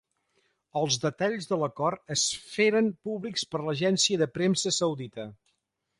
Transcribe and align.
Els 0.79 0.95
detalls 1.03 1.45
de 1.51 1.59
l'acord 1.65 2.13
es 2.15 2.25
feren 2.55 2.89
públics 3.09 3.47
per 3.53 3.65
l'Agència 3.67 4.23
de 4.23 4.33
Premsa 4.39 4.77
Saudita. 4.79 5.29